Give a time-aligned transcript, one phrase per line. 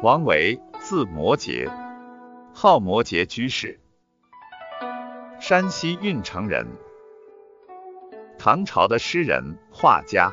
[0.00, 1.68] 王维，字摩诘，
[2.54, 3.80] 号摩诘居士，
[5.40, 6.68] 山西运城人，
[8.38, 10.32] 唐朝的诗人、画家。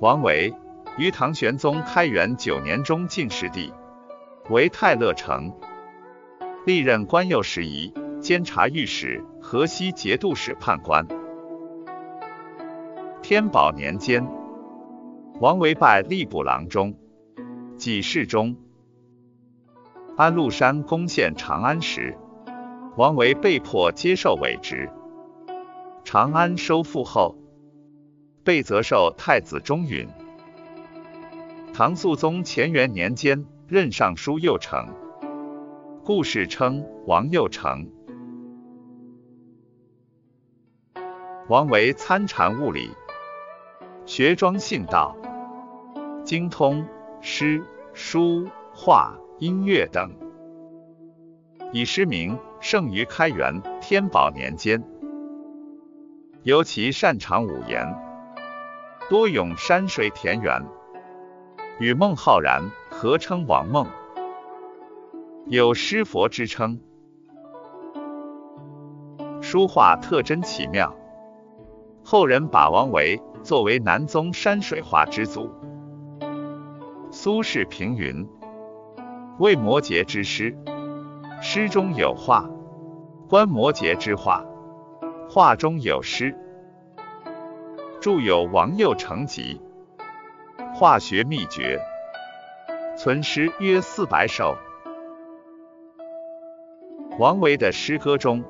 [0.00, 0.54] 王维
[0.96, 3.70] 于唐玄宗开元九年中进士第，
[4.48, 5.52] 为太乐丞，
[6.64, 7.92] 历任官右拾遗、
[8.22, 11.06] 监察御史、河西节度使判官。
[13.20, 14.26] 天宝年间。
[15.40, 16.96] 王维拜吏部郎中、
[17.76, 18.56] 给事中。
[20.16, 22.16] 安禄山攻陷长安时，
[22.96, 24.88] 王维被迫接受伪职。
[26.04, 27.34] 长安收复后，
[28.44, 30.08] 被责授太子中允。
[31.72, 34.88] 唐肃宗乾元年间任尚书右丞，
[36.04, 37.88] 故事称王右丞。
[41.48, 42.88] 王维参禅悟理，
[44.06, 45.16] 学庄信道。
[46.24, 46.86] 精通
[47.20, 50.10] 诗、书、画、音乐等，
[51.70, 54.82] 以诗名盛于开元、天宝年间。
[56.42, 57.94] 尤其擅长五言，
[59.10, 60.64] 多咏山水田园，
[61.78, 63.86] 与孟浩然合称王孟，
[65.46, 66.80] 有诗佛之称。
[69.42, 70.96] 书画特征奇妙，
[72.02, 75.50] 后人把王维作为南宗山水画之祖。
[77.16, 78.28] 苏轼评云
[79.38, 80.58] ：“为摩诘之诗，
[81.40, 82.50] 诗中有画；
[83.28, 84.44] 观摩诘之画，
[85.30, 86.36] 画中有诗。”
[88.02, 89.60] 著有《王右丞集》，
[90.74, 91.80] 画学秘诀，
[92.98, 94.56] 存诗约四百首。
[97.20, 98.42] 王维的诗歌中，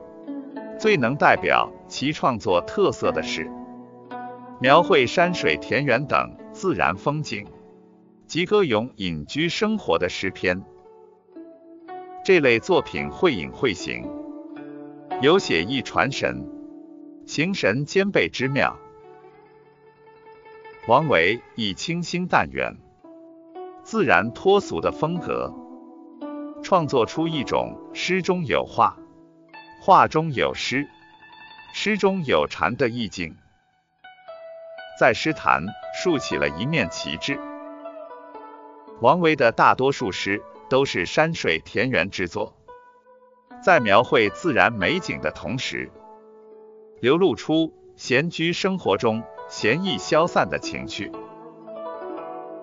[0.79, 3.47] 最能代表其创作特色的是
[4.59, 7.47] 描绘山水田园等自然风景。
[8.27, 10.63] 及歌咏隐居生活的诗篇，
[12.25, 14.09] 这类作品会隐会形，
[15.21, 16.49] 有写意传神、
[17.27, 18.79] 形神兼备之妙。
[20.89, 22.77] 王维以清新淡远、
[23.83, 25.55] 自然脱俗的风格，
[26.63, 28.99] 创作出一种诗中有画、
[29.81, 30.89] 画中有诗、
[31.73, 33.37] 诗中有禅的意境，
[34.99, 35.63] 在诗坛
[35.95, 37.39] 竖起了一面旗帜。
[39.01, 42.57] 王维的大多数诗都是山水田园之作，
[43.63, 45.91] 在描绘自然美景的同时，
[47.01, 51.11] 流露出闲居生活中闲逸消散的情趣。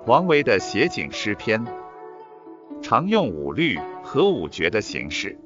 [0.08, 1.64] 王维的写景诗篇
[2.82, 5.38] 常用五律和五绝的形式，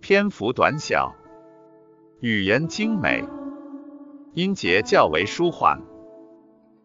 [0.00, 1.14] 篇幅短小，
[2.20, 3.24] 语言精美，
[4.32, 5.80] 音节较为舒缓，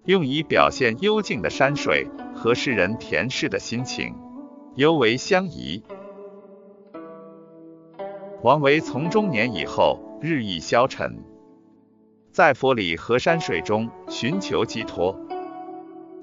[0.06, 2.08] 用以表现幽静的山水。
[2.40, 4.16] 和诗人田氏的心情
[4.76, 5.84] 尤为相宜。
[8.42, 11.22] 王维从中年以后日益消沉，
[12.32, 15.20] 在佛理和山水中寻求寄托。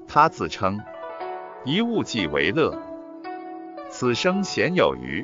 [0.07, 0.79] 他自称
[1.63, 2.75] “一物寄为乐，
[3.91, 5.23] 此生闲有余”。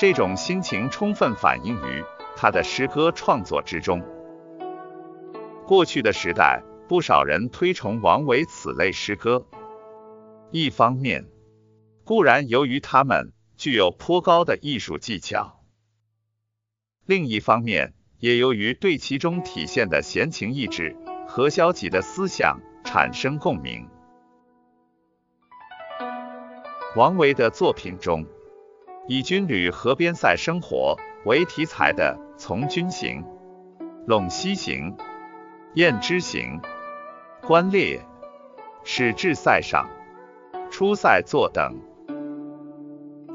[0.00, 2.02] 这种心情充分反映于
[2.34, 4.02] 他的诗歌创作之中。
[5.64, 6.60] 过去的时代。
[6.86, 9.46] 不少人推崇王维此类诗歌，
[10.50, 11.26] 一方面
[12.04, 15.64] 固然由于他们具有颇高的艺术技巧，
[17.06, 20.94] 另一方面也由于对其中体现的闲情逸致
[21.26, 23.88] 和消极的思想产生共鸣。
[26.96, 28.26] 王维的作品中，
[29.08, 33.22] 以军旅河边塞生活为题材的《从军行》
[34.06, 34.92] 《陇西行》
[35.74, 36.60] 《雁之行》。
[37.46, 38.00] 观猎、
[38.84, 39.86] 使至塞上、
[40.70, 41.78] 出塞作等，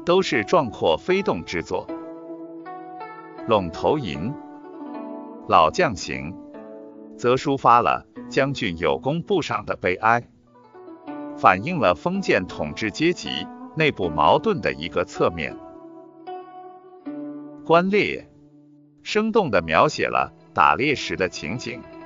[0.04, 1.86] 都是壮阔飞动之作。
[3.46, 4.18] 《陇头吟》
[5.46, 6.32] 《老将行》
[7.16, 10.24] 则抒发了将军有功不赏的悲哀，
[11.36, 13.46] 反映了封建统治阶级
[13.76, 15.56] 内部矛盾的一个侧面。
[17.64, 18.28] 《观猎》
[19.08, 21.80] 生动地描写了打猎时的情景。《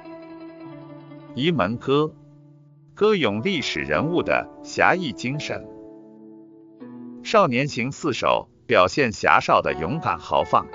[1.35, 2.13] 沂门歌》
[2.95, 5.67] 歌咏历史人物的侠义精神，
[7.29, 10.69] 《少年行四首》表现侠少的勇敢豪放，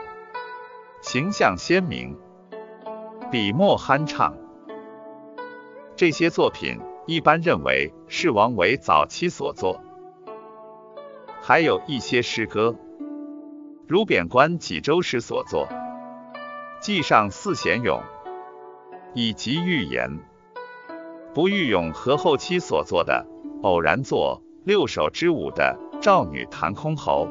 [1.02, 2.18] 形象鲜明，
[3.32, 4.36] 笔墨酣畅。
[5.96, 6.78] 这些作品
[7.08, 9.82] 一般认为是王维早期所作。
[11.42, 12.76] 还有一些诗歌，
[13.88, 15.70] 如贬官济州时所作
[16.82, 17.98] 《寄上四贤咏》，
[19.14, 20.20] 以及寓言。
[21.34, 23.26] 不遇用和后期所作的
[23.62, 27.28] 偶然作六首之五的赵女弹箜篌，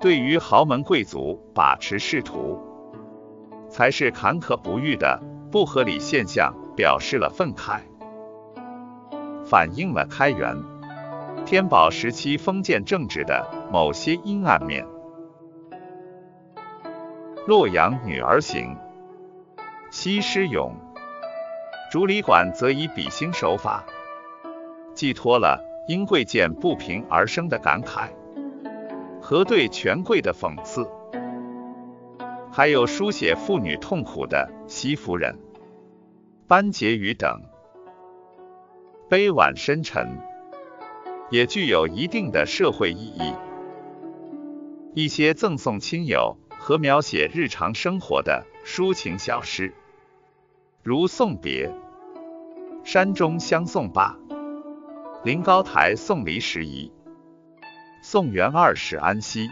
[0.00, 2.58] 对于豪门贵族把持仕途，
[3.68, 7.80] 才是坎坷不遇的不合理现象，表示了愤慨，
[9.44, 10.56] 反映了开元、
[11.46, 14.86] 天宝时期封建政治的某些阴暗面。
[17.46, 18.76] 洛阳女儿行，
[19.90, 20.74] 西施咏。
[21.90, 23.84] 竹里馆则以比兴手法，
[24.94, 28.10] 寄托了因贵贱不平而生的感慨，
[29.20, 30.88] 和对权贵的讽刺，
[32.52, 35.36] 还有书写妇女痛苦的西夫人、
[36.46, 37.42] 班婕妤等，
[39.08, 40.16] 悲婉深沉，
[41.28, 43.34] 也具有一定的社会意义。
[44.94, 49.74] 一些赠送亲友和描写日常生活的抒情小诗。
[50.82, 51.70] 如送别，
[52.84, 54.16] 山中相送罢，
[55.22, 56.90] 临高台送离时宜。
[58.02, 59.50] 送元二使安西，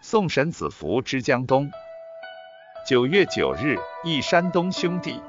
[0.00, 1.70] 宋神子服之江东。
[2.86, 5.20] 九月九日忆山东兄弟，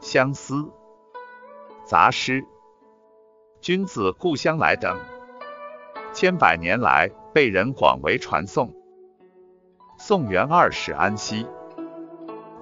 [0.00, 0.68] 相思。
[1.84, 2.44] 杂诗，
[3.60, 4.98] 君子故乡来等，
[6.12, 8.74] 千百年来被人广为传颂。
[9.96, 11.46] 宋元二使安西，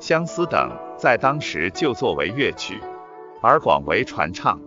[0.04, 0.70] 相思等。
[0.98, 2.78] 在当时就作为乐曲
[3.40, 4.60] 而广为传唱。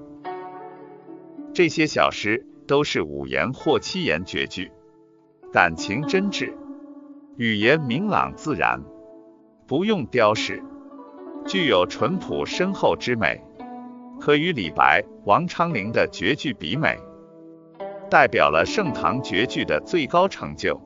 [1.54, 4.72] 这些小诗都是五言或七言绝句，
[5.54, 6.54] 感情真挚，
[7.38, 8.82] 语言明朗自然，
[9.68, 10.64] 不用雕饰，
[11.46, 13.44] 具有淳朴深厚之美，
[14.20, 16.98] 可与李白、王昌龄的绝句比美，
[18.10, 20.82] 代表了盛唐绝句的最高成就。